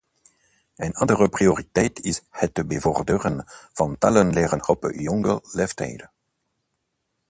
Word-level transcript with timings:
Een 0.75 0.93
andere 0.93 1.29
prioriteit 1.29 1.99
is 1.99 2.21
het 2.29 2.67
bevorderen 2.67 3.43
van 3.73 3.97
talen 3.97 4.29
leren 4.33 4.67
op 4.67 4.91
jonge 4.95 5.39
leeftijd. 5.51 6.09